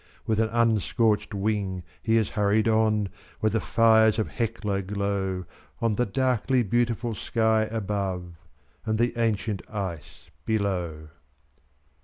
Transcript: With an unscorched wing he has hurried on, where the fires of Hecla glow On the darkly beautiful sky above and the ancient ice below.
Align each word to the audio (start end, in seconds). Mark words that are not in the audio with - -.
With 0.25 0.39
an 0.39 0.49
unscorched 0.49 1.31
wing 1.31 1.83
he 2.01 2.15
has 2.15 2.29
hurried 2.31 2.67
on, 2.67 3.09
where 3.39 3.51
the 3.51 3.61
fires 3.61 4.17
of 4.17 4.29
Hecla 4.29 4.81
glow 4.81 5.45
On 5.79 5.93
the 5.93 6.07
darkly 6.07 6.63
beautiful 6.63 7.13
sky 7.13 7.65
above 7.69 8.33
and 8.83 8.97
the 8.97 9.15
ancient 9.15 9.61
ice 9.69 10.31
below. 10.43 11.09